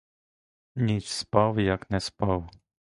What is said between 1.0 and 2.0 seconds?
спав, як не